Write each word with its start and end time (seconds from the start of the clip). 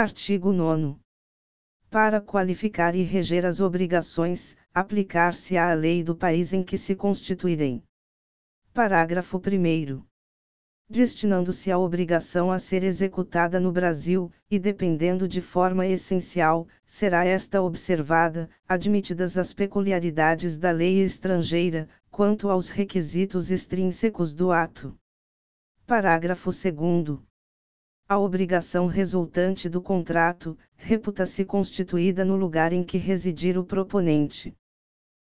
Artigo 0.00 0.50
9. 0.50 0.96
Para 1.90 2.22
qualificar 2.22 2.94
e 2.94 3.02
reger 3.02 3.44
as 3.44 3.60
obrigações, 3.60 4.56
aplicar-se-á 4.72 5.70
a 5.70 5.74
lei 5.74 6.02
do 6.02 6.16
país 6.16 6.54
em 6.54 6.62
que 6.62 6.78
se 6.78 6.94
constituírem. 6.94 7.82
Parágrafo 8.72 9.36
1 9.36 10.02
destinando-se 10.88 11.70
a 11.70 11.78
obrigação 11.78 12.50
a 12.50 12.58
ser 12.58 12.82
executada 12.82 13.60
no 13.60 13.70
Brasil, 13.70 14.32
e 14.50 14.58
dependendo 14.58 15.28
de 15.28 15.42
forma 15.42 15.86
essencial, 15.86 16.66
será 16.86 17.26
esta 17.26 17.60
observada, 17.60 18.48
admitidas 18.66 19.36
as 19.36 19.52
peculiaridades 19.52 20.56
da 20.56 20.70
lei 20.70 21.02
estrangeira, 21.02 21.86
quanto 22.10 22.48
aos 22.48 22.70
requisitos 22.70 23.50
extrínsecos 23.50 24.32
do 24.32 24.50
ato. 24.50 24.98
Parágrafo 25.86 26.48
2. 26.50 27.29
A 28.10 28.18
obrigação 28.18 28.88
resultante 28.88 29.68
do 29.68 29.80
contrato, 29.80 30.58
reputa-se 30.74 31.44
constituída 31.44 32.24
no 32.24 32.34
lugar 32.34 32.72
em 32.72 32.82
que 32.82 32.98
residir 32.98 33.56
o 33.56 33.64
proponente. 33.64 34.52